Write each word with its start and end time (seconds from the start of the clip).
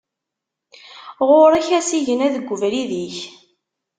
Ɣur-k 1.27 1.67
asigna 1.79 2.27
deg 2.35 2.49
ubrid-ik! 2.53 3.17